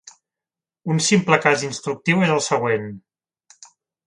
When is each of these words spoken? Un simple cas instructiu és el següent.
Un 0.93 1.01
simple 1.07 1.39
cas 1.43 1.67
instructiu 1.67 2.25
és 2.29 2.35
el 2.39 2.43
següent. 2.49 2.89